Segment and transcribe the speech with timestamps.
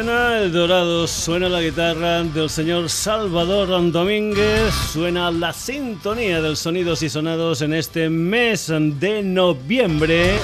[0.00, 7.02] Suena el dorado, suena la guitarra del señor Salvador Domínguez, suena la sintonía del Sonidos
[7.02, 10.38] y Sonados en este mes de noviembre.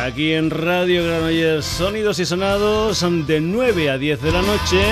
[0.00, 4.82] Aquí en Radio Granollers, Sonidos y Sonados de 9 a 10 de la noche.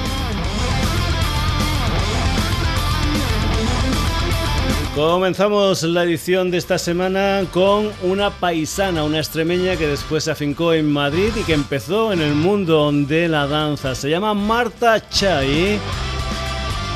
[4.93, 10.73] Comenzamos la edición de esta semana con una paisana, una extremeña que después se afincó
[10.73, 13.95] en Madrid y que empezó en el mundo de la danza.
[13.95, 15.79] Se llama Marta Chay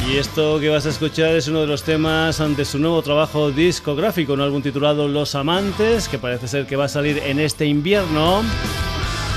[0.07, 3.51] y esto que vas a escuchar es uno de los temas ante su nuevo trabajo
[3.51, 7.65] discográfico, un álbum titulado Los Amantes, que parece ser que va a salir en este
[7.65, 8.43] invierno,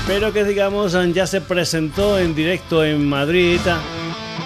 [0.07, 3.59] pero que digamos ya se presentó en directo en Madrid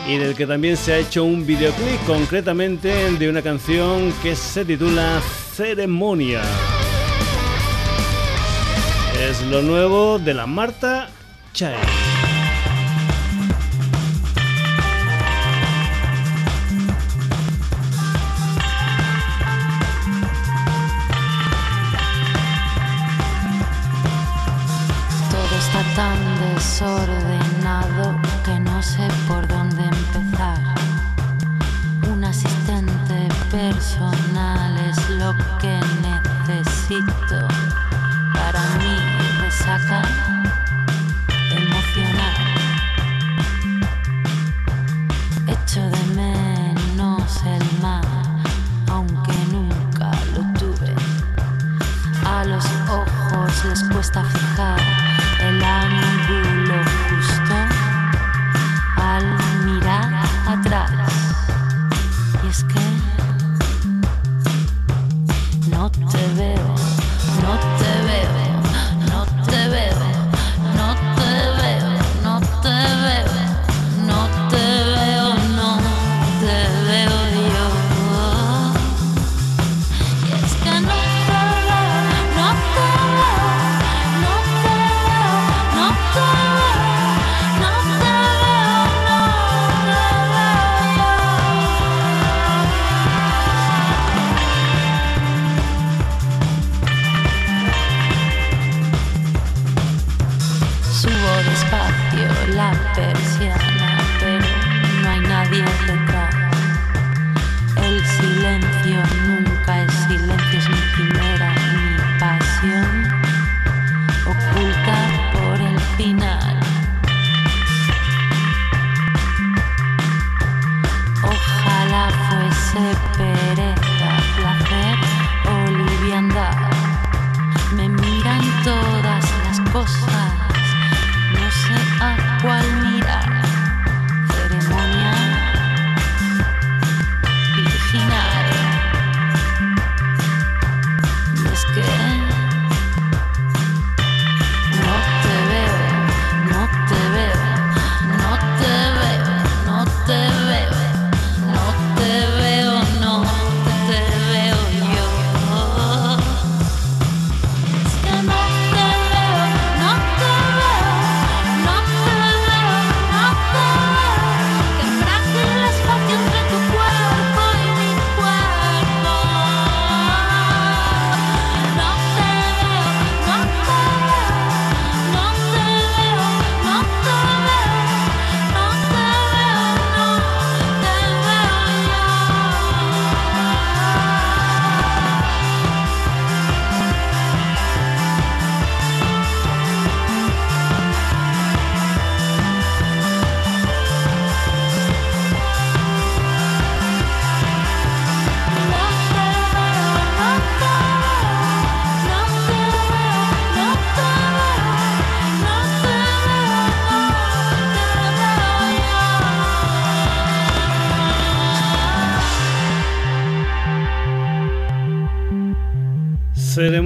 [0.08, 4.66] y del que también se ha hecho un videoclip, concretamente de una canción que se
[4.66, 5.22] titula
[5.54, 6.42] Ceremonia.
[9.22, 11.10] Es lo nuevo de la Marta
[11.54, 12.03] Chay.
[26.64, 27.53] Tan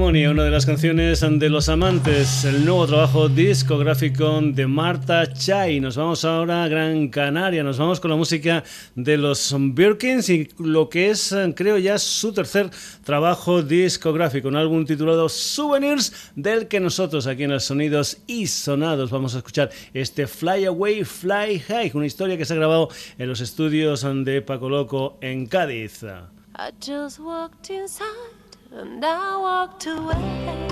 [0.07, 5.81] Ceremonia, una de las canciones de los amantes, el nuevo trabajo discográfico de Marta Chai.
[5.81, 8.63] Nos vamos ahora a Gran Canaria, nos vamos con la música
[8.95, 12.69] de los Birkins y lo que es, creo ya, su tercer
[13.03, 19.11] trabajo discográfico, un álbum titulado Souvenirs, del que nosotros aquí en los Sonidos y Sonados
[19.11, 22.87] vamos a escuchar este Fly Away, Fly High, una historia que se ha grabado
[23.17, 26.05] en los estudios de Paco Loco en Cádiz.
[28.77, 30.67] And I walked away.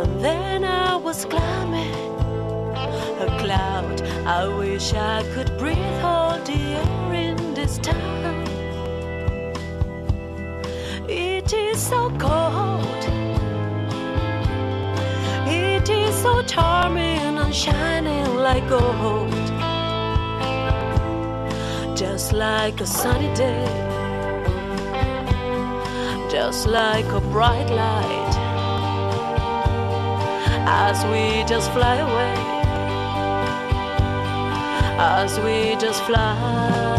[0.00, 1.94] And then I was climbing
[3.20, 4.02] a cloud.
[4.26, 8.46] I wish I could breathe all the air in this town.
[11.08, 13.04] It is so cold.
[15.46, 19.46] It is so charming and shining like gold.
[21.96, 23.89] Just like a sunny day
[26.30, 28.34] just like a bright light
[30.64, 32.34] as we just fly away,
[34.96, 36.89] as we just fly.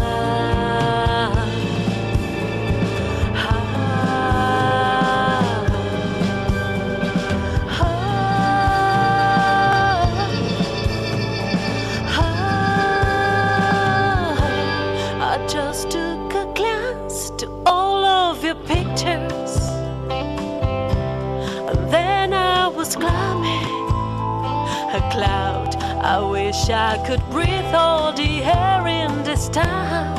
[26.04, 30.18] I wish I could breathe all the air in this town.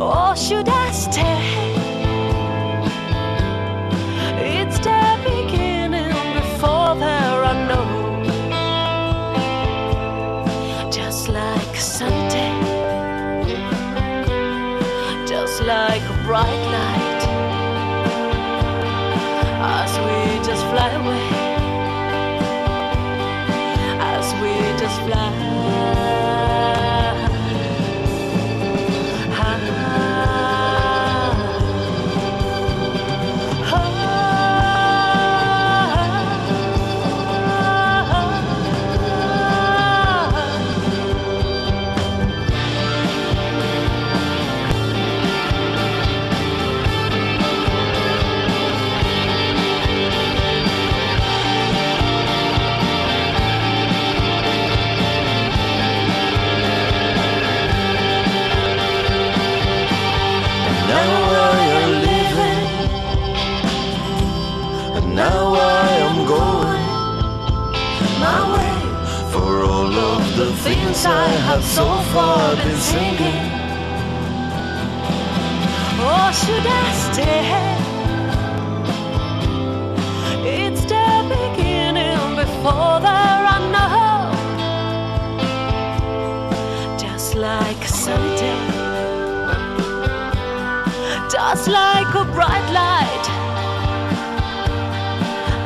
[0.00, 1.67] Or should I stay?
[70.74, 73.52] Have so far been singing.
[76.00, 77.78] Or should I stay?
[80.44, 83.88] It's the beginning before there are no.
[86.98, 88.58] Just like a sunny day,
[91.30, 93.26] just like a bright light,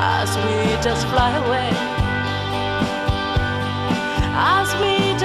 [0.01, 1.92] as we just fly away.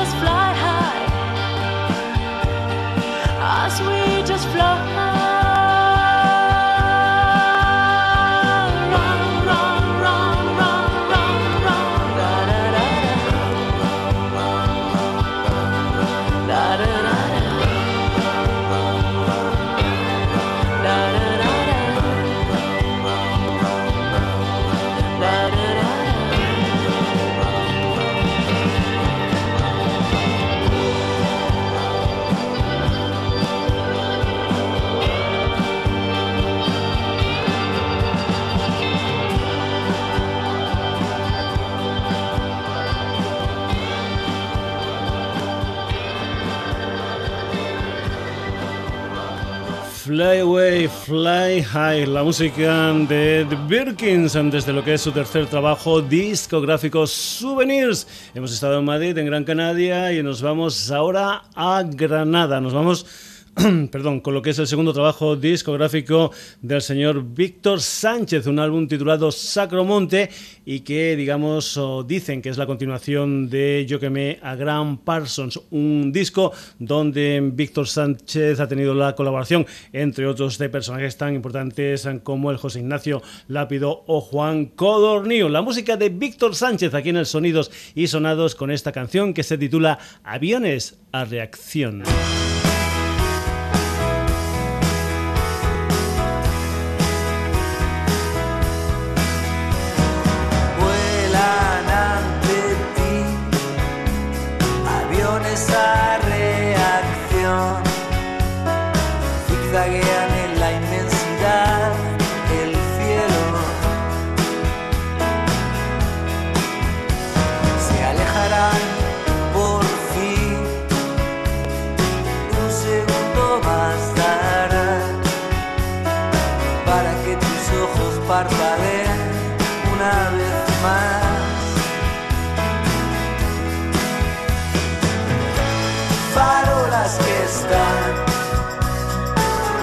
[0.08, 0.38] Just fly.
[4.58, 5.17] Fly
[50.22, 56.02] Away, Fly High, la música de The Birkins desde lo que es su tercer trabajo
[56.02, 58.08] discográfico Souvenirs.
[58.34, 62.60] Hemos estado en Madrid, en Gran Canaria y nos vamos ahora a Granada.
[62.60, 63.06] Nos vamos
[63.92, 68.88] perdón, con lo que es el segundo trabajo discográfico del señor Víctor Sánchez, un álbum
[68.88, 70.30] titulado Sacromonte
[70.64, 76.12] y que, digamos, dicen que es la continuación de Yo quemé a Graham Parsons, un
[76.12, 82.52] disco donde Víctor Sánchez ha tenido la colaboración, entre otros, de personajes tan importantes como
[82.52, 85.50] el José Ignacio Lápido o Juan Codornío.
[85.50, 89.42] La música de Víctor Sánchez aquí en el Sonidos y Sonados con esta canción que
[89.44, 92.04] se titula Aviones a reacción.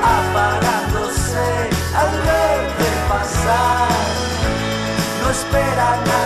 [0.03, 1.47] Apagándose
[1.95, 3.89] al verte pasar,
[5.23, 6.24] no esperan nada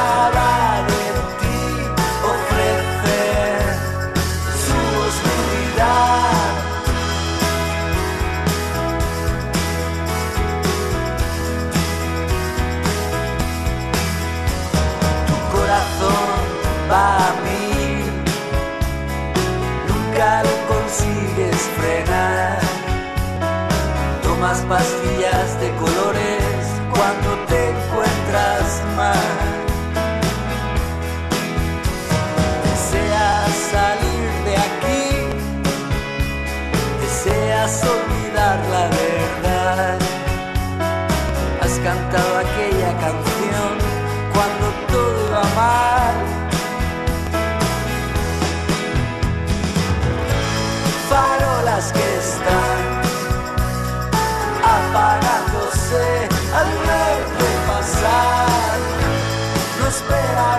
[24.68, 24.97] pass
[57.98, 58.78] pasar.
[59.80, 60.57] No espera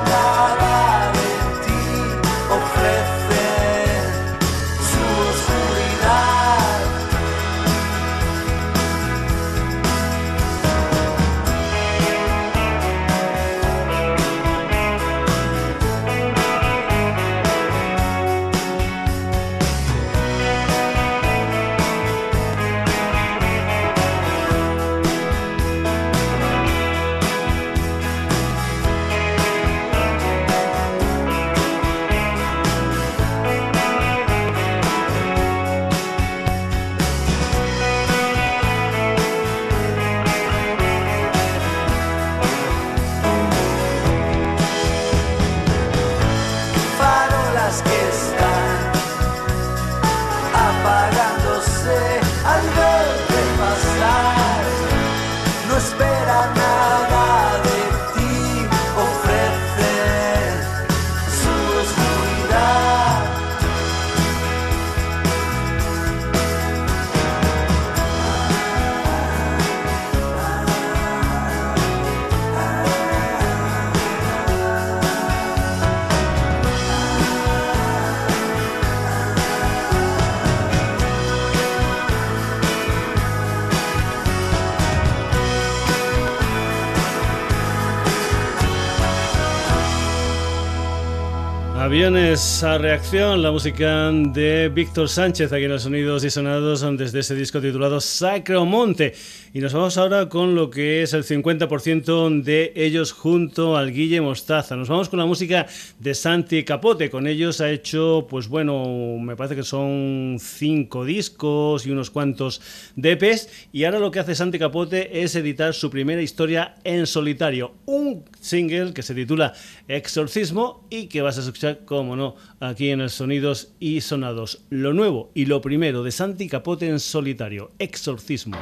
[92.10, 97.20] Aviones a reacción, la música de Víctor Sánchez, aquí en los sonidos y sonados desde
[97.20, 99.13] ese disco titulado Sacromonte.
[99.54, 104.22] Y nos vamos ahora con lo que es el 50% de ellos junto al Guille
[104.22, 104.75] Mostaza.
[104.75, 105.68] Nos vamos con la música
[106.00, 107.12] de Santi Capote.
[107.12, 112.60] Con ellos ha hecho, pues bueno, me parece que son cinco discos y unos cuantos
[112.96, 113.68] DPs.
[113.72, 117.74] Y ahora lo que hace Santi Capote es editar su primera historia en solitario.
[117.86, 119.53] Un single que se titula
[119.88, 124.65] Exorcismo y que vas a escuchar, como no, aquí en el Sonidos y Sonados.
[124.70, 128.58] Lo nuevo y lo primero de Santi Capote en solitario, Exorcismo.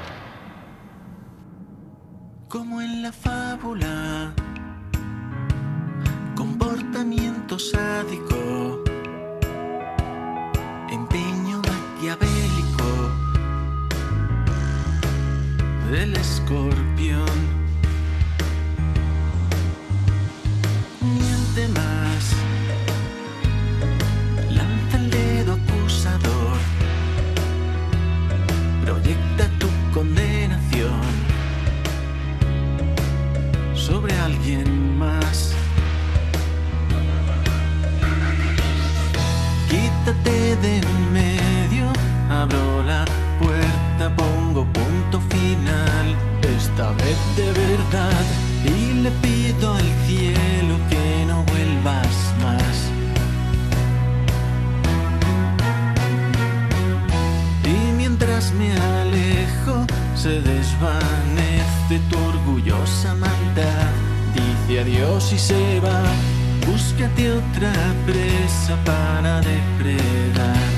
[2.50, 4.34] como en la fábula.
[6.36, 8.84] Comportamiento sádico,
[10.90, 12.90] empeño maquiavélico
[15.92, 17.57] del escorpión.
[40.62, 41.86] De en medio,
[42.30, 43.06] abro la
[43.40, 48.26] puerta, pongo punto final, esta vez de verdad,
[48.64, 52.76] y le pido al cielo que no vuelvas más.
[57.64, 59.86] Y mientras me alejo,
[60.16, 63.92] se desvanece tu orgullosa maldad.
[64.34, 66.04] Dice adiós y se va.
[66.68, 67.72] Búscate otra
[68.06, 70.77] presa para depredar.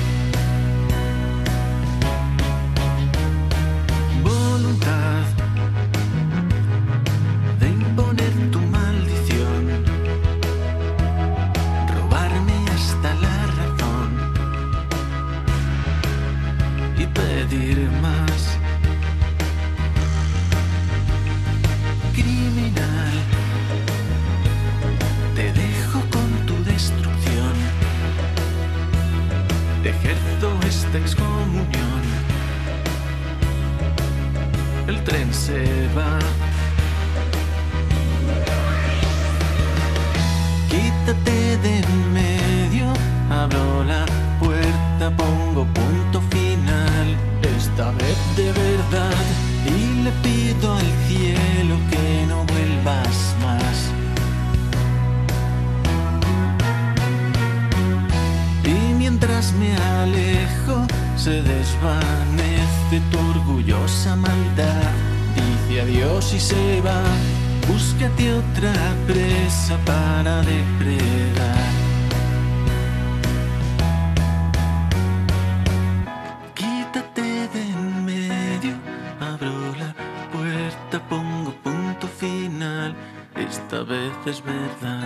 [49.66, 53.76] Y le pido al cielo que no vuelvas más.
[58.64, 64.90] Y mientras me alejo, se desvanece tu orgullosa maldad,
[65.36, 67.02] dice adiós y se va.
[67.68, 68.72] Búscate otra
[69.06, 71.59] presa para depredar.
[84.30, 84.99] Esta vez es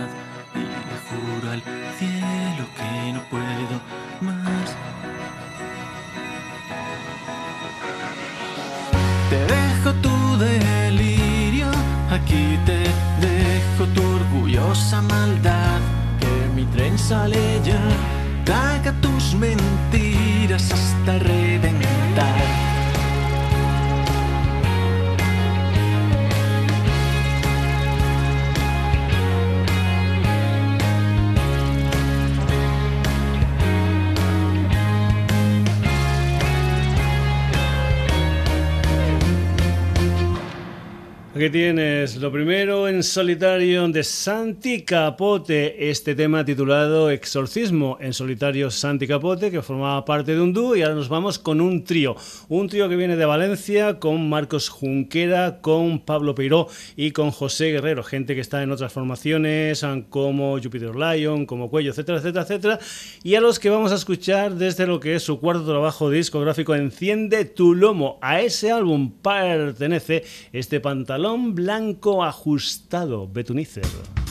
[43.15, 50.35] solitario de Santi Capote, este tema titulado Exorcismo en solitario Santi Capote, que formaba parte
[50.35, 52.17] de un dúo y ahora nos vamos con un trío.
[52.49, 57.71] Un trío que viene de Valencia con Marcos Junquera, con Pablo Peiró y con José
[57.71, 62.79] Guerrero, gente que está en otras formaciones como Jupiter Lion, como Cuello, etcétera, etcétera, etcétera.
[63.23, 66.75] Y a los que vamos a escuchar desde lo que es su cuarto trabajo discográfico
[66.75, 68.19] Enciende tu lomo.
[68.21, 74.24] A ese álbum pertenece este pantalón blanco ajustado, Betunicer.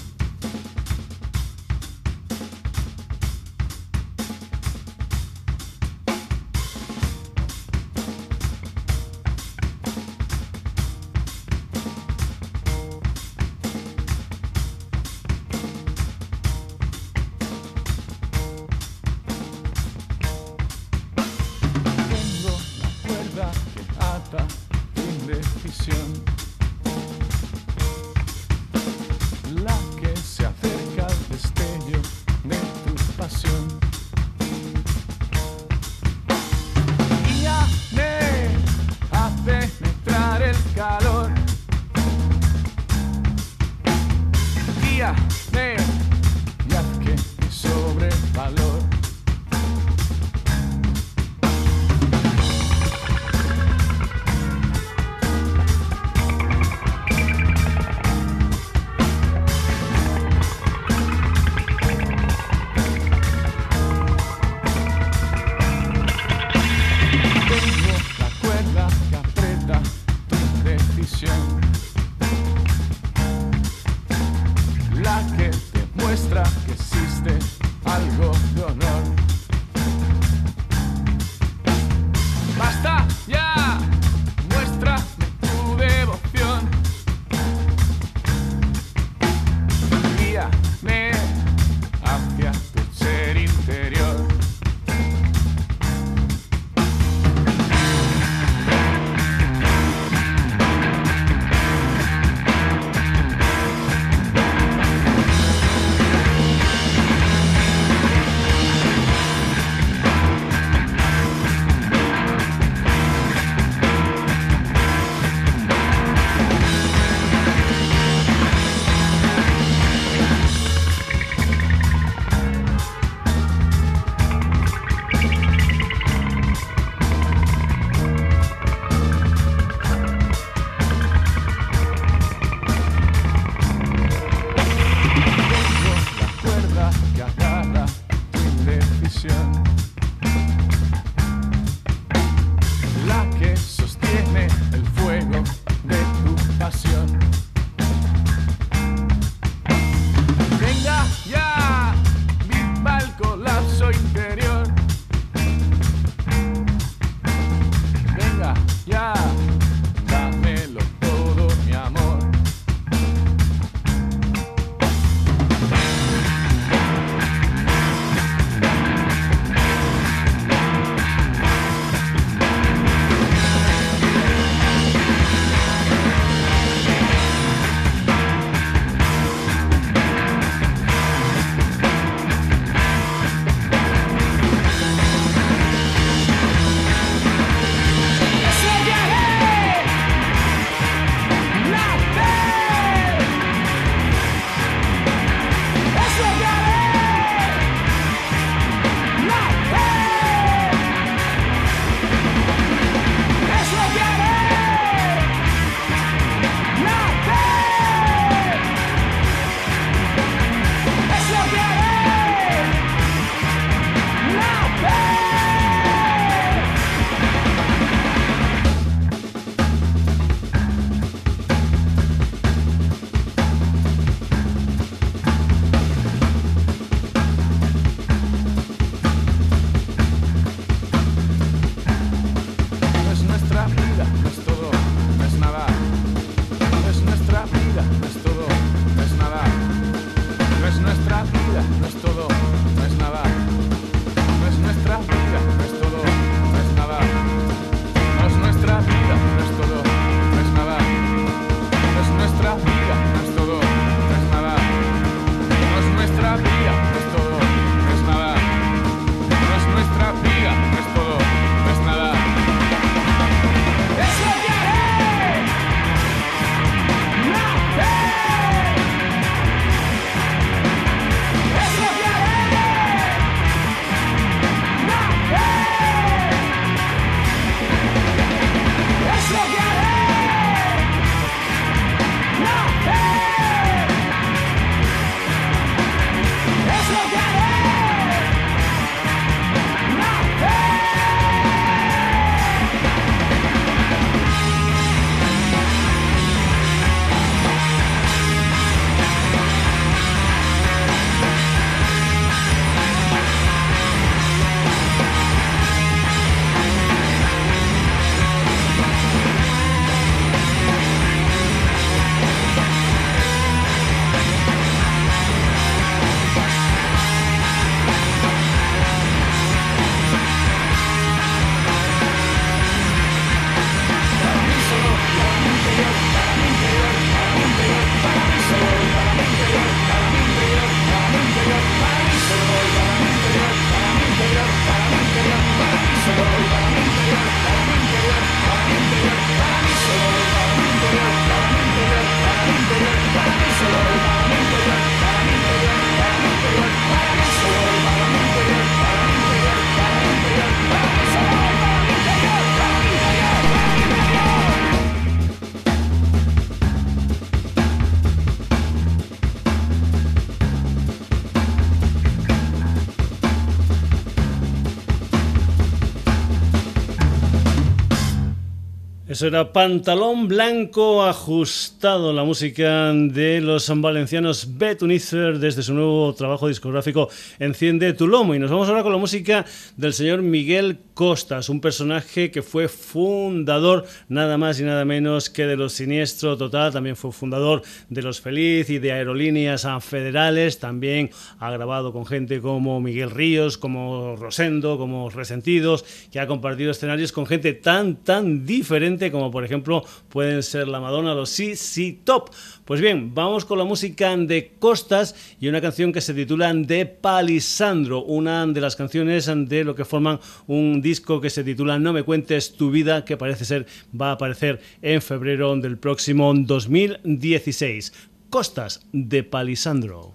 [369.25, 377.09] Era Pantalón Blanco Ajustado, la música de los valencianos Betunizer desde su nuevo trabajo discográfico
[377.39, 378.35] Enciende tu lomo.
[378.35, 379.47] Y nos vamos ahora con la música
[379.79, 385.45] del señor Miguel Costas, un personaje que fue fundador nada más y nada menos que
[385.45, 391.11] de los Siniestro Total, también fue fundador de los Feliz y de Aerolíneas Federales, también
[391.41, 397.11] ha grabado con gente como Miguel Ríos, como Rosendo, como Resentidos, que ha compartido escenarios
[397.11, 402.31] con gente tan, tan diferente como por ejemplo pueden ser la Madonna, los CC Top.
[402.65, 406.87] Pues bien, vamos con la música de Costas y una canción que se titula De
[406.87, 411.93] Palisandro, una de las canciones de lo que forman un disco que se titula No
[411.93, 413.67] me cuentes tu vida, que parece ser
[413.99, 417.93] va a aparecer en febrero del próximo 2016.
[418.31, 420.13] Costas de Palisandro.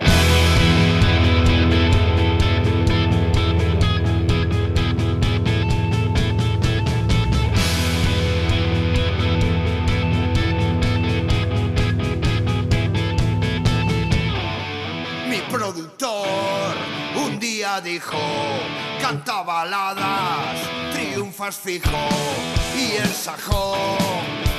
[17.81, 18.17] dijo,
[19.01, 20.28] canta baladas,
[21.39, 22.09] triunfas fijo
[22.75, 23.97] y el sajón,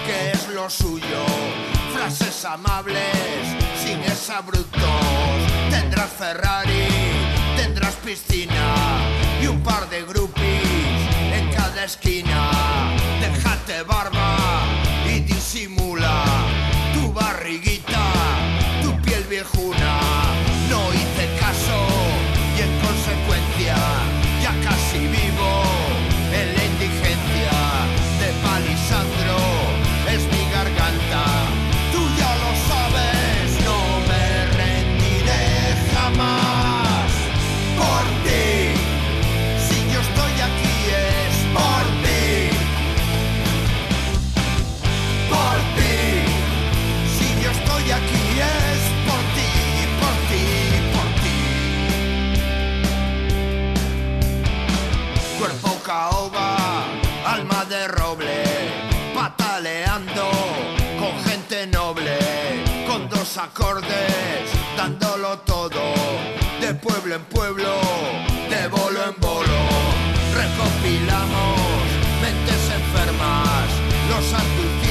[0.06, 1.24] que es lo suyo,
[1.92, 2.96] frases amables,
[3.82, 4.00] sin
[4.46, 4.70] brutos
[5.68, 6.88] tendrás Ferrari,
[7.56, 8.74] tendrás piscina
[9.42, 10.62] y un par de groupies
[11.34, 12.50] en cada esquina,
[13.20, 14.36] déjate barba
[15.06, 16.24] y disimula
[16.94, 18.04] tu barriguita,
[18.82, 19.79] tu piel viejuna,
[67.10, 67.74] pueblo en pueblo,
[68.50, 69.60] de bolo en bolo,
[70.32, 71.58] recopilamos
[72.22, 73.66] mentes enfermas,
[74.08, 74.89] los abducidos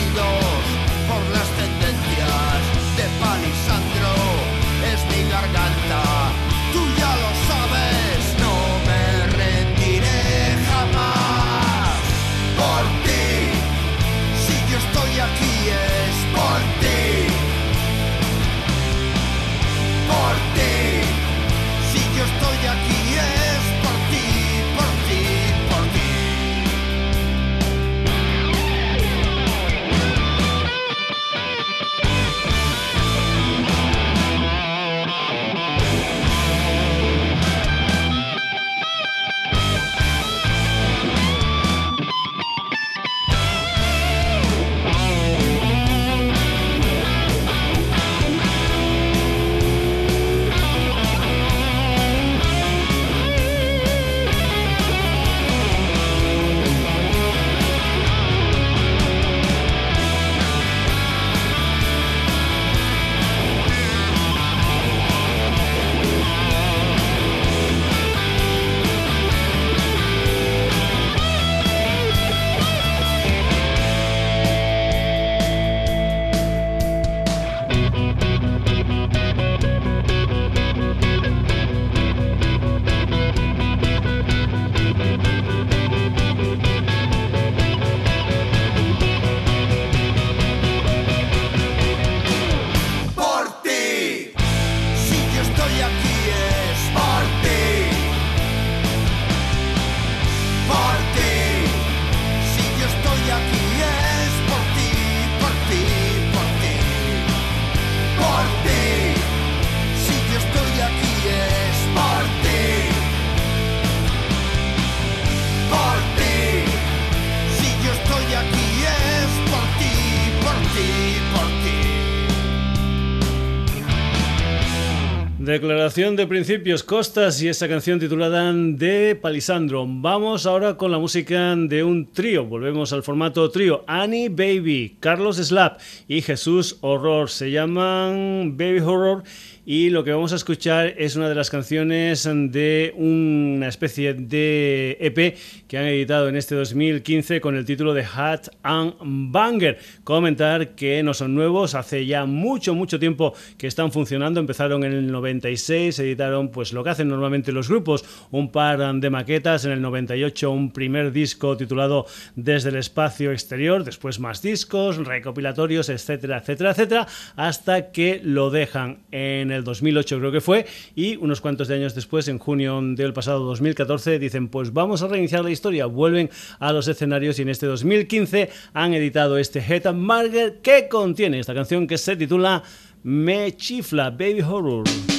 [125.96, 129.88] De principios, Costas y esa canción titulada de Palisandro.
[129.88, 132.46] Vamos ahora con la música de un trío.
[132.46, 133.84] Volvemos al formato trío.
[133.88, 137.32] Annie Baby, Carlos Slap y Jesús Horror.
[137.32, 139.24] Se llaman Baby Horror
[139.72, 144.98] y lo que vamos a escuchar es una de las canciones de una especie de
[145.00, 149.78] EP que han editado en este 2015 con el título de Hat and Banger.
[150.04, 154.40] Comentar que no son nuevos, hace ya mucho, mucho tiempo que están funcionando.
[154.40, 159.10] Empezaron en el 96, editaron pues lo que hacen normalmente los grupos, un par de
[159.12, 164.98] maquetas, en el 98 un primer disco titulado Desde el espacio exterior, después más discos,
[164.98, 171.16] recopilatorios, etcétera, etcétera, etcétera, hasta que lo dejan en el 2008 creo que fue, y
[171.18, 175.44] unos cuantos de años después, en junio del pasado 2014, dicen, pues vamos a reiniciar
[175.44, 180.00] la historia, vuelven a los escenarios y en este 2015 han editado este Head and
[180.00, 182.64] Margaret que contiene esta canción que se titula
[183.04, 185.19] Me Chifla Baby Horror.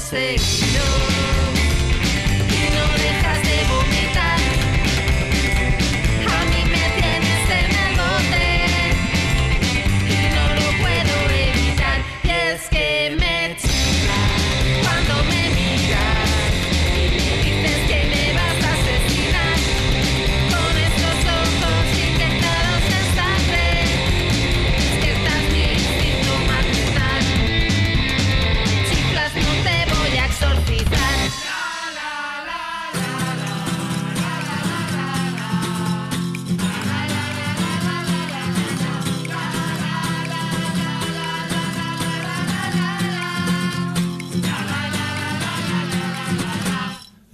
[0.00, 0.78] seguidor
[2.48, 3.47] y no dejas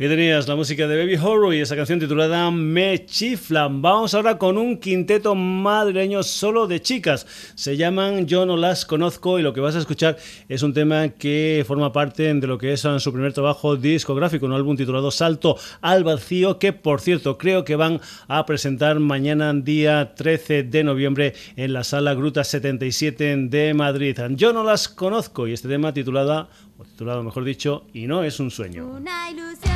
[0.04, 3.80] Y tenías la música de Baby Horror y esa canción titulada Me Chiflan.
[3.80, 7.26] Vamos ahora con un quinteto madrileño solo de chicas.
[7.54, 11.08] Se llaman Yo no las conozco y lo que vas a escuchar es un tema
[11.08, 15.56] que forma parte de lo que es su primer trabajo discográfico, un álbum titulado Salto
[15.80, 21.32] al Vacío, que por cierto creo que van a presentar mañana día 13 de noviembre
[21.56, 24.18] en la sala Gruta 77 de Madrid.
[24.32, 28.38] Yo no las conozco y este tema titulado, o titulado mejor dicho, y no es
[28.38, 28.86] un sueño.
[28.86, 29.73] Una ilusión,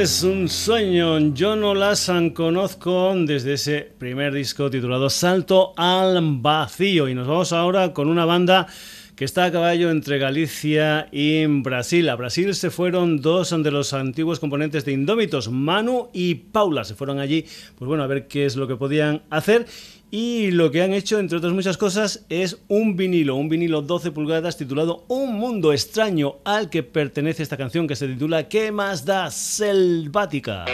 [0.00, 7.08] es un sueño, yo no las conozco desde ese primer disco titulado Salto al Vacío.
[7.08, 8.68] Y nos vamos ahora con una banda
[9.16, 12.08] que está a caballo entre Galicia y Brasil.
[12.08, 16.84] A Brasil se fueron dos de los antiguos componentes de Indómitos, Manu y Paula.
[16.84, 17.44] Se fueron allí,
[17.76, 19.66] pues bueno, a ver qué es lo que podían hacer.
[20.10, 24.10] Y lo que han hecho, entre otras muchas cosas, es un vinilo, un vinilo 12
[24.12, 29.04] pulgadas titulado Un mundo extraño al que pertenece esta canción que se titula ¿Qué más
[29.04, 30.64] da selvática?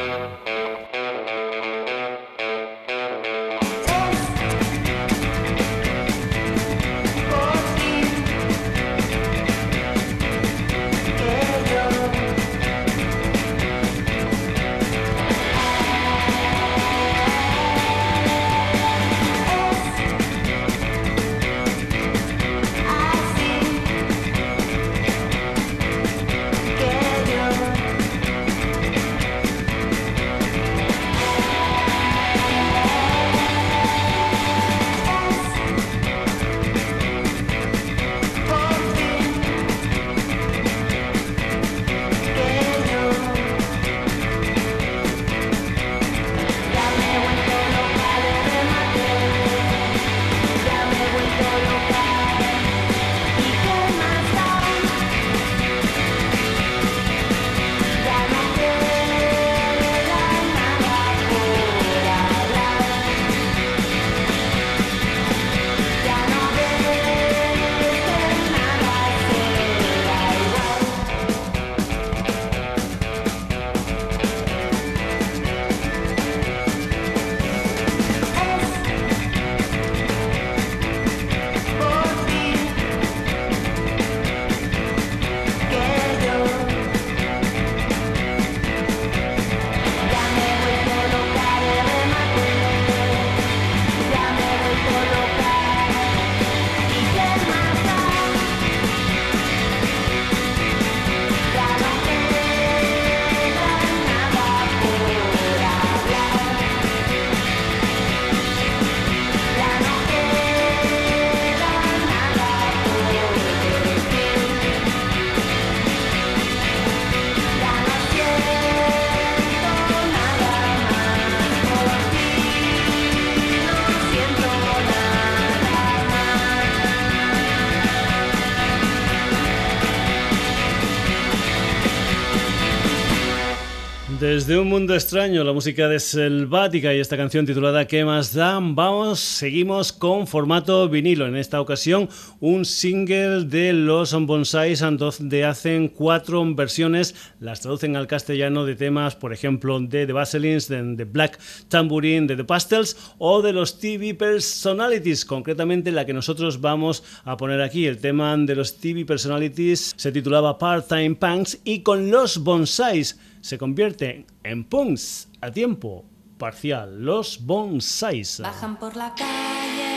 [134.44, 138.58] Desde un mundo extraño, la música de Selvática y esta canción titulada ¿Qué más da?
[138.60, 141.26] Vamos, seguimos con formato vinilo.
[141.26, 148.06] En esta ocasión, un single de los Bonsais, donde hacen cuatro versiones, las traducen al
[148.06, 151.38] castellano de temas, por ejemplo, de The Baselins, de The Black
[151.68, 157.38] Tambourine, de The Pastels o de los TV Personalities, concretamente la que nosotros vamos a
[157.38, 157.86] poner aquí.
[157.86, 163.58] El tema de los TV Personalities se titulaba Part-Time Punks y con los Bonsais se
[163.58, 166.06] convierten en punks a tiempo
[166.38, 168.40] parcial, los bonsais.
[168.40, 169.96] Bajan por la calle,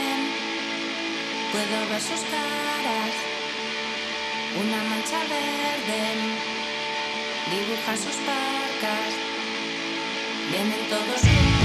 [1.50, 3.14] puedo ver sus caras,
[4.60, 6.02] una mancha verde,
[7.48, 9.14] dibujan sus parcas,
[10.52, 11.57] vienen todos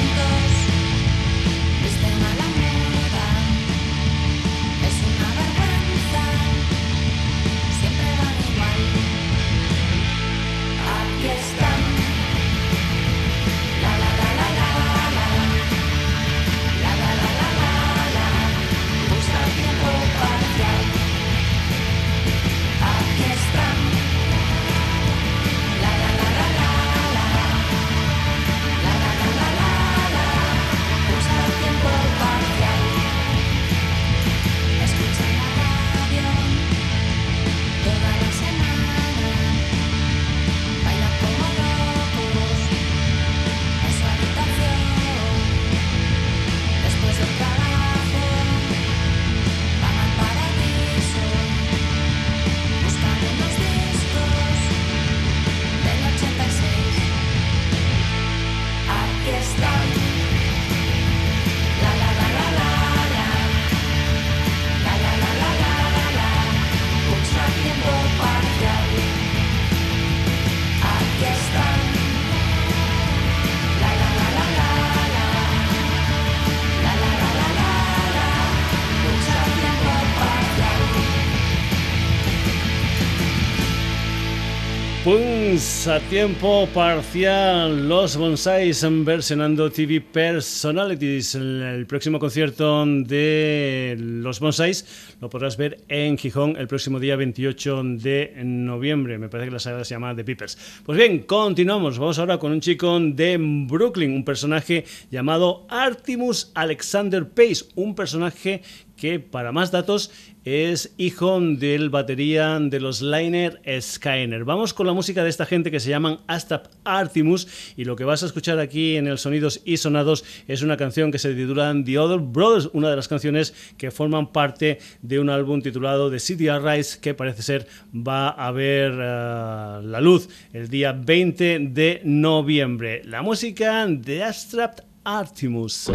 [85.86, 91.36] A tiempo parcial, los Bonsais versionando TV Personalities.
[91.36, 97.82] El, próximo concierto de los Bonsais lo podrás ver en Gijón el próximo día 28
[97.84, 99.18] de noviembre.
[99.18, 100.58] Me parece que la saga se llama The Peepers.
[100.86, 102.00] Pues bien, continuamos.
[102.00, 108.62] Vamos ahora con un chico de Brooklyn, un personaje llamado Artemus Alexander Pace, un personaje
[108.96, 110.12] que para más datos
[110.46, 114.44] es hijo del batería de los Liner Skyner.
[114.44, 118.04] Vamos con la música de esta gente que se llaman Astap Artemus y lo que
[118.04, 121.74] vas a escuchar aquí en el Sonidos y Sonados es una canción que se titula
[121.86, 126.20] The Other Brothers, una de las canciones que forman parte de un álbum titulado The
[126.20, 132.02] City Rise que parece ser va a ver uh, la luz el día 20 de
[132.04, 133.02] noviembre.
[133.06, 135.90] La música de Astap Artemus.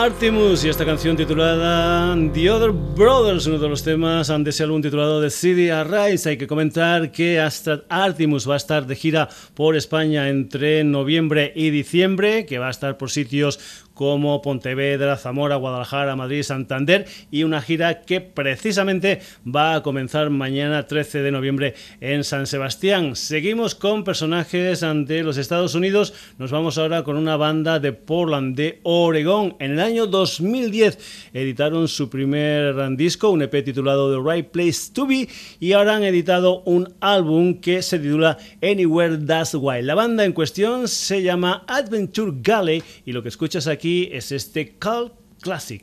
[0.00, 4.80] Artemus y esta canción titulada The Other Brothers, uno de los temas de ese álbum
[4.80, 6.30] titulado The City Arise.
[6.30, 11.52] Hay que comentar que Abstract Artemus va a estar de gira por España entre noviembre
[11.54, 13.60] y diciembre, que va a estar por sitios
[14.00, 20.86] como Pontevedra, Zamora, Guadalajara, Madrid, Santander y una gira que precisamente va a comenzar mañana
[20.86, 23.14] 13 de noviembre en San Sebastián.
[23.14, 26.14] Seguimos con personajes ante los Estados Unidos.
[26.38, 29.56] Nos vamos ahora con una banda de Portland, de Oregón.
[29.58, 35.06] En el año 2010 editaron su primer disco, un EP titulado The Right Place to
[35.06, 35.28] Be,
[35.58, 39.82] y ahora han editado un álbum que se titula Anywhere That's Why.
[39.82, 44.78] La banda en cuestión se llama Adventure Galley y lo que escuchas aquí es este
[44.78, 45.12] Cult
[45.42, 45.82] Classic.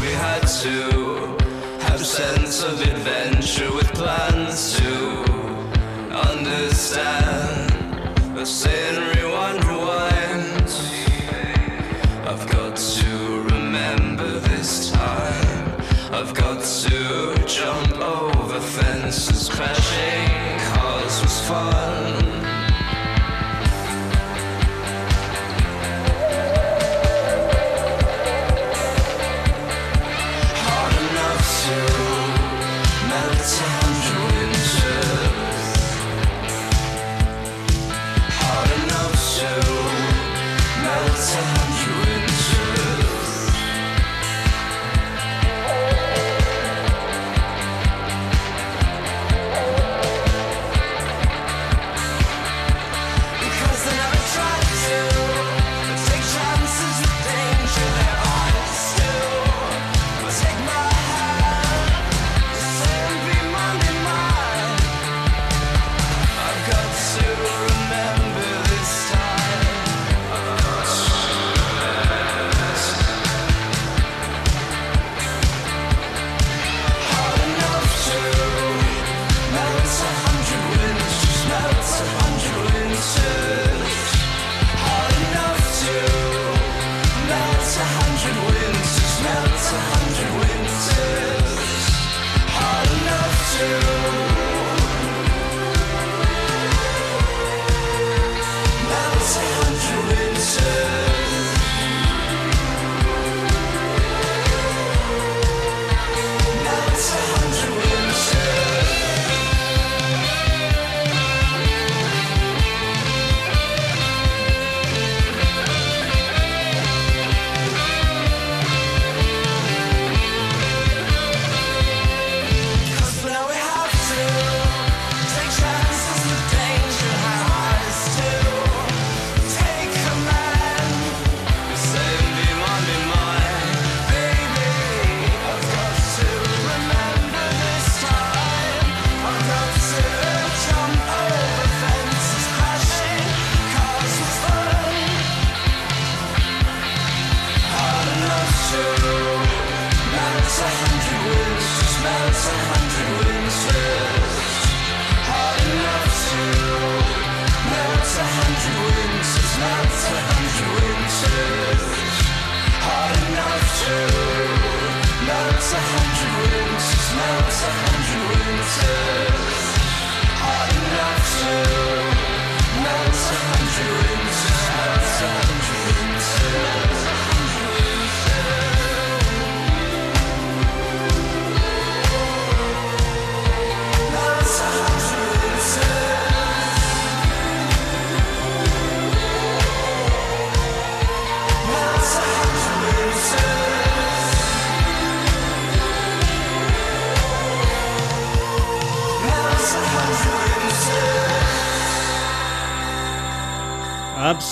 [0.00, 1.36] We had to
[1.86, 4.92] have sense of adventure with plans to
[6.30, 7.72] understand.
[8.34, 9.18] But saying
[19.58, 19.87] fast.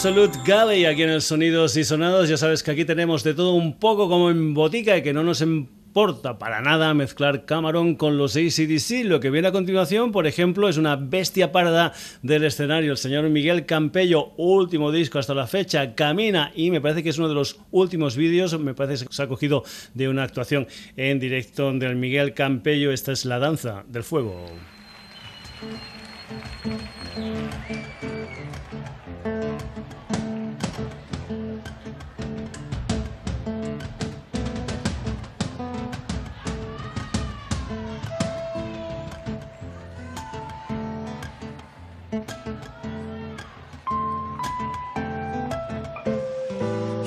[0.07, 2.29] Absolute Galley aquí en el Sonidos y Sonados.
[2.29, 5.25] Ya sabes que aquí tenemos de todo un poco como en botica y que no
[5.25, 9.05] nos importa para nada mezclar Camarón con los ACDC.
[9.05, 11.93] Lo que viene a continuación, por ejemplo, es una bestia parda
[12.23, 12.93] del escenario.
[12.93, 17.19] El señor Miguel Campello, último disco hasta la fecha, camina y me parece que es
[17.19, 18.57] uno de los últimos vídeos.
[18.61, 22.93] Me parece que se ha cogido de una actuación en directo del Miguel Campello.
[22.93, 24.47] Esta es la danza del fuego.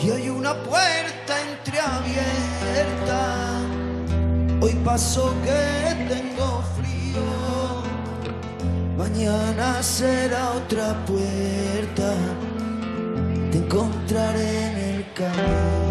[0.01, 3.21] y hay una puerta entreabierta.
[4.61, 7.21] Hoy pasó que tengo frío,
[8.97, 12.13] mañana será otra puerta.
[13.51, 15.89] Te encontraré en el camino.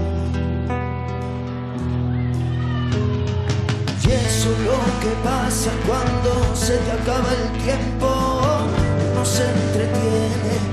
[4.04, 8.08] Y eso es lo que pasa cuando se te acaba el tiempo,
[9.14, 10.67] no se entretiene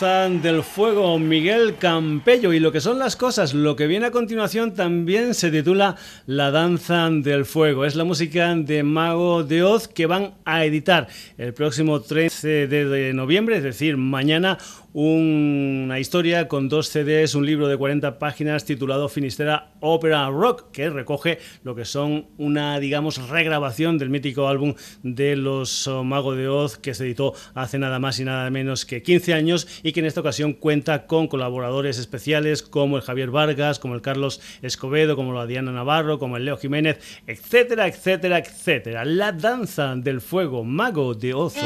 [0.00, 2.52] Del Fuego, Miguel Campello.
[2.52, 6.52] Y lo que son las cosas, lo que viene a continuación también se titula La
[6.52, 7.84] Danza del Fuego.
[7.84, 13.12] Es la música de Mago de Oz que van a editar el próximo 13 de
[13.12, 14.58] noviembre, es decir, mañana
[14.94, 20.88] una historia con dos CDs, un libro de 40 páginas titulado Finistera Opera Rock, que
[20.88, 26.48] recoge lo que son una, digamos, regrabación del mítico álbum de los oh, Mago de
[26.48, 30.00] Oz que se editó hace nada más y nada menos que 15 años y que
[30.00, 35.16] en esta ocasión cuenta con colaboradores especiales como el Javier Vargas, como el Carlos Escobedo,
[35.16, 39.04] como la Diana Navarro, como el Leo Jiménez, etcétera, etcétera, etcétera.
[39.04, 41.56] La danza del fuego, Mago de Oz.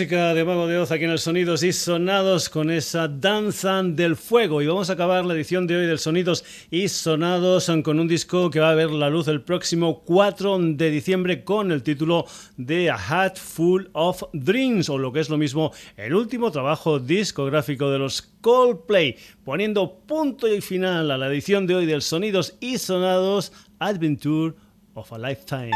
[0.00, 4.16] Música de Mago de Oz aquí en el Sonidos y Sonados con esa danza del
[4.16, 4.62] fuego.
[4.62, 8.48] Y vamos a acabar la edición de hoy del Sonidos y Sonados con un disco
[8.48, 12.24] que va a ver la luz el próximo 4 de diciembre con el título
[12.56, 16.98] de A Hat Full of Dreams, o lo que es lo mismo, el último trabajo
[16.98, 22.56] discográfico de los Coldplay, poniendo punto y final a la edición de hoy del Sonidos
[22.58, 24.54] y Sonados Adventure
[24.94, 25.72] of a Lifetime.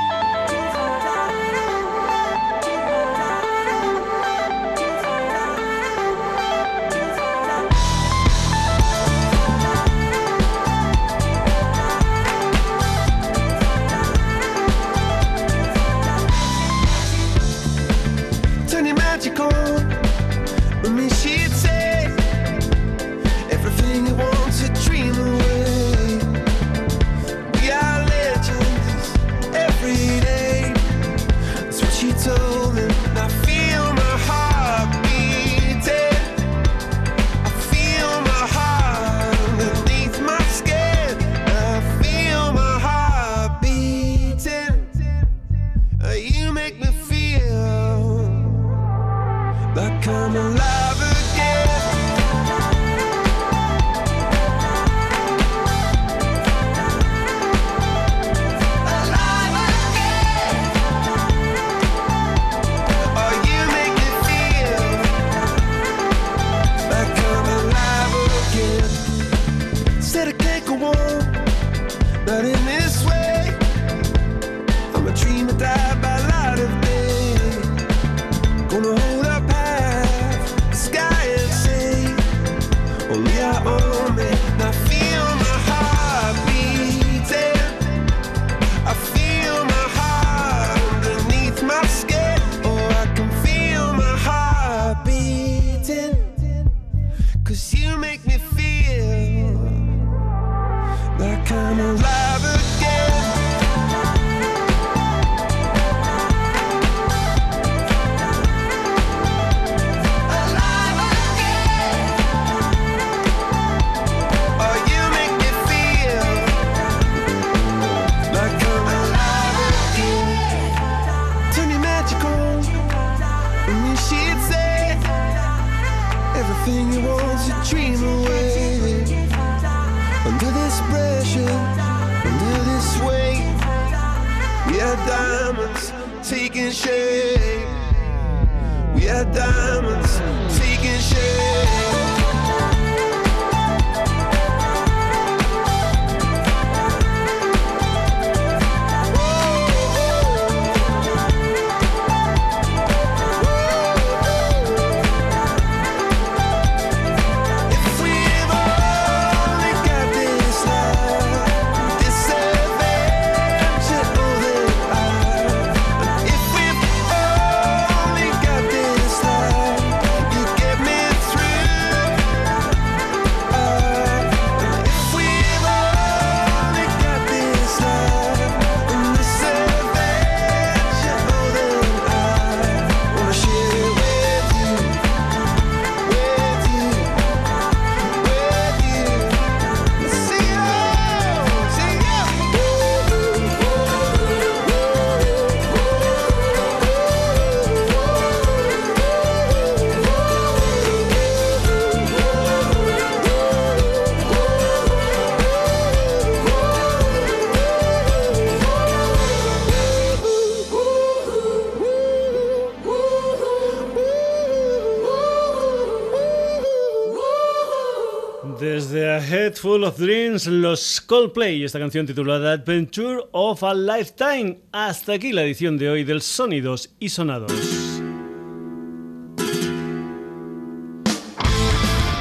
[219.64, 224.58] Full of Dreams, los Coldplay esta canción titulada Adventure of a Lifetime.
[224.72, 227.50] Hasta aquí la edición de hoy del Sonidos y Sonados.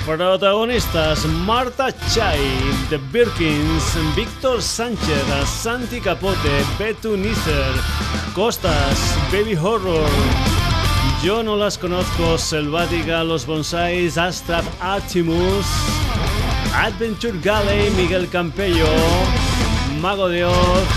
[0.05, 2.39] Protagonistas Marta Chai,
[2.89, 7.73] The Birkins, Víctor Sánchez, Santi Capote, Betu Nisser,
[8.33, 10.07] Costas, Baby Horror,
[11.21, 15.65] yo no las conozco, Selvática, Los Bonsais, Astrap Artimus,
[16.75, 18.87] Adventure Galley, Miguel Campello,
[20.01, 20.87] Mago de Oz